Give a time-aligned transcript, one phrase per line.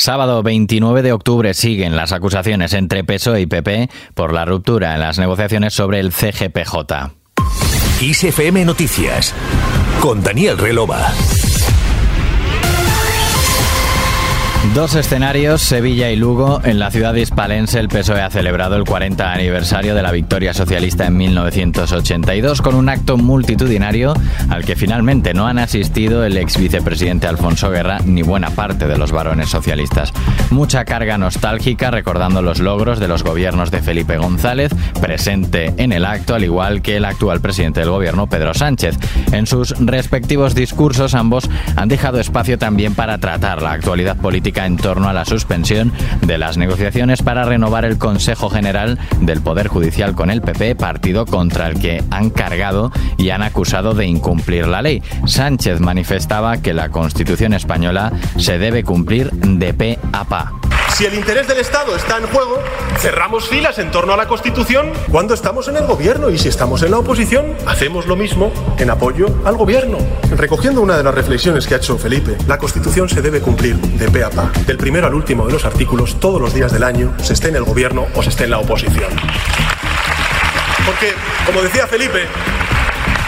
[0.00, 5.00] Sábado 29 de octubre siguen las acusaciones entre PSOE y PP por la ruptura en
[5.00, 7.10] las negociaciones sobre el CGPJ.
[8.00, 9.34] ISFM Noticias
[10.00, 11.12] con Daniel Relova.
[14.74, 16.60] Dos escenarios, Sevilla y Lugo.
[16.62, 21.06] En la ciudad hispalense el PSOE ha celebrado el 40 aniversario de la victoria socialista
[21.06, 24.14] en 1982 con un acto multitudinario
[24.48, 28.96] al que finalmente no han asistido el ex vicepresidente Alfonso Guerra ni buena parte de
[28.96, 30.12] los varones socialistas.
[30.50, 36.04] Mucha carga nostálgica recordando los logros de los gobiernos de Felipe González, presente en el
[36.04, 38.96] acto, al igual que el actual presidente del gobierno Pedro Sánchez.
[39.32, 44.76] En sus respectivos discursos ambos han dejado espacio también para tratar la actualidad política en
[44.76, 45.92] torno a la suspensión
[46.22, 51.26] de las negociaciones para renovar el Consejo General del Poder Judicial con el PP, partido
[51.26, 55.02] contra el que han cargado y han acusado de incumplir la ley.
[55.26, 60.59] Sánchez manifestaba que la Constitución española se debe cumplir de pe a pa.
[61.00, 62.62] Si el interés del Estado está en juego,
[62.98, 66.82] cerramos filas en torno a la Constitución cuando estamos en el gobierno y si estamos
[66.82, 69.96] en la oposición, hacemos lo mismo en apoyo al gobierno.
[70.36, 74.10] Recogiendo una de las reflexiones que ha hecho Felipe, la Constitución se debe cumplir de
[74.10, 77.14] pe a pa, del primero al último de los artículos, todos los días del año,
[77.22, 79.10] se esté en el gobierno o se esté en la oposición.
[80.84, 81.14] Porque,
[81.46, 82.26] como decía Felipe,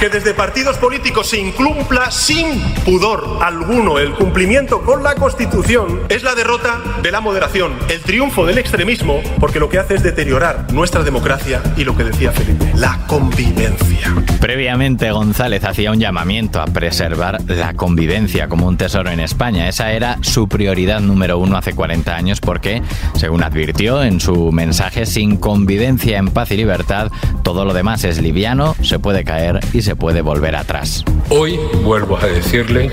[0.00, 6.22] que desde partidos políticos se incumpla sin pudor alguno el cumplimiento con la Constitución es
[6.22, 10.72] la derrota de la moderación, el triunfo del extremismo, porque lo que hace es deteriorar
[10.72, 14.14] nuestra democracia y lo que decía Felipe, la convivencia.
[14.40, 19.68] Previamente González hacía un llamamiento a preservar la convivencia como un tesoro en España.
[19.68, 22.82] Esa era su prioridad número uno hace 40 años porque,
[23.16, 27.12] según advirtió en su mensaje, sin convivencia en paz y libertad,
[27.42, 31.02] todo lo demás es liviano, se puede caer y se se puede volver atrás.
[31.30, 32.92] Hoy, vuelvo a decirles,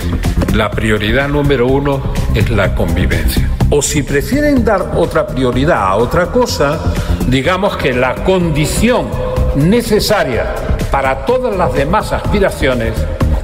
[0.56, 2.02] la prioridad número uno
[2.34, 3.48] es la convivencia.
[3.70, 6.80] O si prefieren dar otra prioridad a otra cosa,
[7.28, 9.10] digamos que la condición
[9.58, 10.56] necesaria
[10.90, 12.94] para todas las demás aspiraciones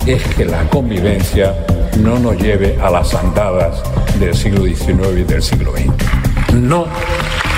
[0.07, 1.53] es que la convivencia
[1.99, 3.83] no nos lleve a las andadas
[4.19, 6.55] del siglo XIX y del siglo XX.
[6.55, 6.87] No,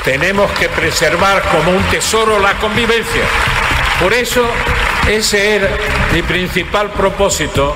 [0.04, 3.24] tenemos que preservar como un tesoro la convivencia.
[4.02, 4.46] Por eso
[5.10, 5.70] ese era
[6.14, 7.76] mi principal propósito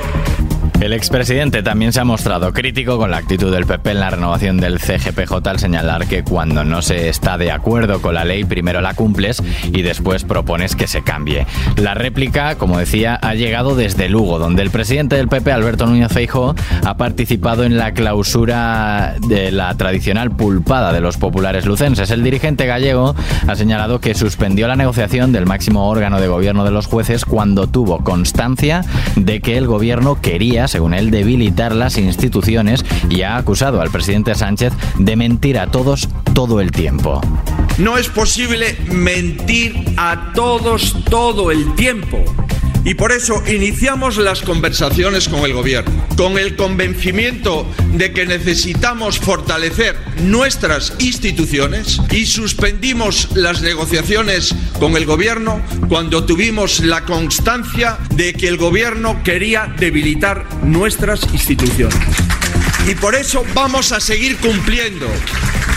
[0.81, 4.61] el expresidente también se ha mostrado crítico con la actitud del PP en la renovación
[4.61, 8.79] del CGPJ al señalar que cuando no se está de acuerdo con la ley primero
[8.79, 11.45] la cumples y después propones que se cambie.
[11.75, 16.13] La réplica, como decía, ha llegado desde Lugo, donde el presidente del PP, Alberto Núñez
[16.13, 22.09] Feijóo, ha participado en la clausura de la tradicional pulpada de los populares lucenses.
[22.09, 23.15] El dirigente gallego
[23.47, 27.67] ha señalado que suspendió la negociación del máximo órgano de gobierno de los jueces cuando
[27.67, 28.85] tuvo constancia
[29.17, 34.35] de que el gobierno quería según él, debilitar las instituciones y ha acusado al presidente
[34.35, 37.21] Sánchez de mentir a todos todo el tiempo.
[37.77, 42.23] No es posible mentir a todos todo el tiempo.
[42.85, 49.19] Y por eso iniciamos las conversaciones con el Gobierno, con el convencimiento de que necesitamos
[49.19, 58.33] fortalecer nuestras instituciones y suspendimos las negociaciones con el Gobierno cuando tuvimos la constancia de
[58.33, 61.99] que el Gobierno quería debilitar nuestras instituciones.
[62.87, 65.07] Y por eso vamos a seguir cumpliendo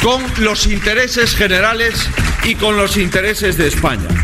[0.02, 1.94] con los intereses generales
[2.44, 4.21] y con los intereses de España.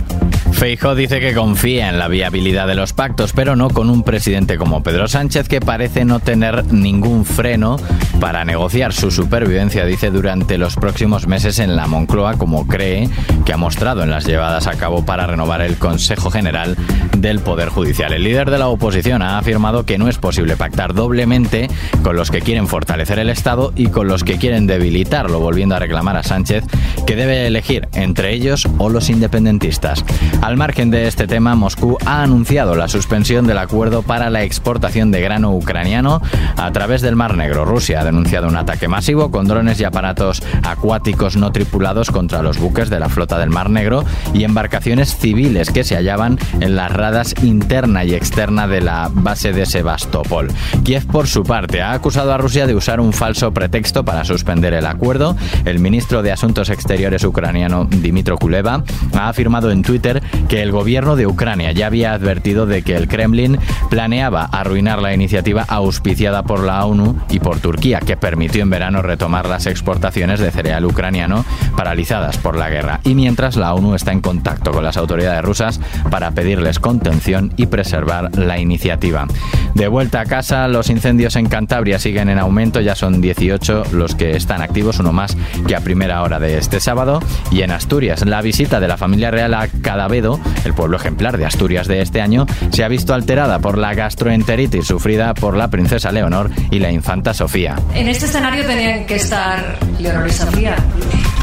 [0.58, 4.58] Feijo dice que confía en la viabilidad de los pactos, pero no con un presidente
[4.58, 7.76] como Pedro Sánchez que parece no tener ningún freno
[8.18, 13.08] para negociar su supervivencia, dice, durante los próximos meses en la Moncloa, como cree
[13.44, 16.76] que ha mostrado en las llevadas a cabo para renovar el Consejo General
[17.16, 18.12] del Poder Judicial.
[18.12, 21.68] El líder de la oposición ha afirmado que no es posible pactar doblemente
[22.02, 25.78] con los que quieren fortalecer el Estado y con los que quieren debilitarlo, volviendo a
[25.78, 26.64] reclamar a Sánchez
[27.06, 30.04] que debe elegir entre ellos o los independentistas.
[30.48, 35.10] Al margen de este tema, Moscú ha anunciado la suspensión del acuerdo para la exportación
[35.10, 36.22] de grano ucraniano
[36.56, 37.66] a través del Mar Negro.
[37.66, 42.56] Rusia ha denunciado un ataque masivo con drones y aparatos acuáticos no tripulados contra los
[42.56, 46.94] buques de la flota del Mar Negro y embarcaciones civiles que se hallaban en las
[46.94, 50.48] radas interna y externa de la base de Sebastopol.
[50.82, 54.72] Kiev, por su parte, ha acusado a Rusia de usar un falso pretexto para suspender
[54.72, 55.36] el acuerdo.
[55.66, 61.16] El ministro de Asuntos Exteriores ucraniano, Dimitro Kuleva, ha afirmado en Twitter que el gobierno
[61.16, 63.58] de Ucrania ya había advertido de que el Kremlin
[63.90, 69.02] planeaba arruinar la iniciativa auspiciada por la ONU y por Turquía, que permitió en verano
[69.02, 71.44] retomar las exportaciones de cereal ucraniano
[71.76, 73.00] paralizadas por la guerra.
[73.04, 75.80] Y mientras la ONU está en contacto con las autoridades rusas
[76.10, 79.26] para pedirles contención y preservar la iniciativa.
[79.74, 84.14] De vuelta a casa, los incendios en Cantabria siguen en aumento, ya son 18 los
[84.14, 85.36] que están activos, uno más
[85.66, 87.20] que a primera hora de este sábado.
[87.50, 90.27] Y en Asturias, la visita de la familia real a Cadavedo,
[90.64, 94.86] el pueblo ejemplar de Asturias de este año, se ha visto alterada por la gastroenteritis
[94.86, 97.76] sufrida por la princesa Leonor y la infanta Sofía.
[97.94, 100.76] En este escenario tenían que estar Leonor y Sofía.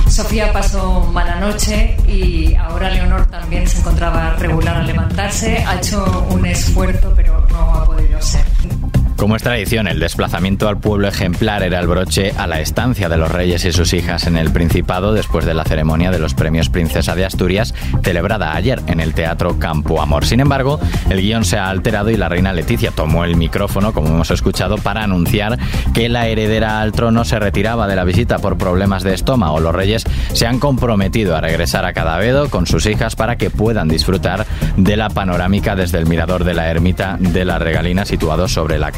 [0.09, 5.63] Sofía pasó mala noche y ahora Leonor también se encontraba regular al levantarse.
[5.65, 8.54] Ha hecho un esfuerzo, pero no ha podido ser.
[9.15, 13.15] Como es tradición, el desplazamiento al pueblo ejemplar era el broche a la estancia de
[13.15, 16.69] los reyes y sus hijas en el Principado después de la ceremonia de los premios
[16.69, 17.73] Princesa de Asturias
[18.03, 20.25] celebrada ayer en el Teatro Campo Amor.
[20.25, 20.79] Sin embargo,
[21.09, 24.77] el guion se ha alterado y la reina Leticia tomó el micrófono, como hemos escuchado,
[24.77, 25.57] para anunciar
[25.93, 29.61] que la heredera al trono se retiraba de la visita por problemas de estómago.
[29.61, 30.03] Los reyes
[30.33, 34.45] se han comprometido a regresar a Cadavedo con sus hijas para que puedan disfrutar
[34.75, 38.91] de la panorámica desde el mirador de la ermita de la Regalina situado sobre la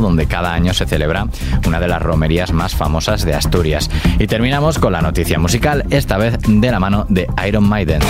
[0.00, 1.26] donde cada año se celebra
[1.66, 3.90] una de las romerías más famosas de Asturias.
[4.18, 8.00] Y terminamos con la noticia musical, esta vez de la mano de Iron Maiden.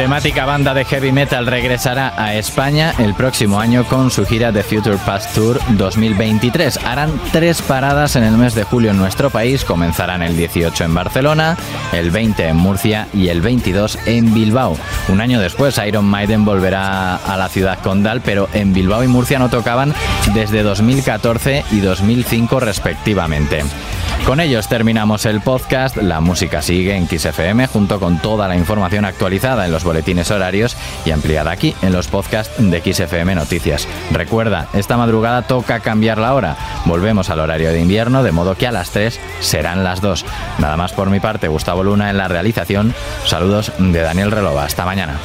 [0.00, 4.62] Emblemática banda de heavy metal regresará a España el próximo año con su gira The
[4.62, 6.78] Future Past Tour 2023.
[6.86, 9.62] Harán tres paradas en el mes de julio en nuestro país.
[9.62, 11.58] Comenzarán el 18 en Barcelona,
[11.92, 14.74] el 20 en Murcia y el 22 en Bilbao.
[15.10, 19.38] Un año después, Iron Maiden volverá a la ciudad condal, pero en Bilbao y Murcia
[19.38, 19.92] no tocaban
[20.32, 23.64] desde 2014 y 2005 respectivamente.
[24.26, 25.96] Con ellos terminamos el podcast.
[25.96, 30.76] La música sigue en XFM junto con toda la información actualizada en los boletines horarios
[31.04, 33.88] y ampliada aquí en los podcasts de XFM Noticias.
[34.12, 36.56] Recuerda, esta madrugada toca cambiar la hora.
[36.84, 40.24] Volvemos al horario de invierno, de modo que a las 3 serán las 2.
[40.58, 42.94] Nada más por mi parte, Gustavo Luna en la realización.
[43.24, 44.64] Saludos de Daniel Relova.
[44.64, 45.18] Hasta mañana.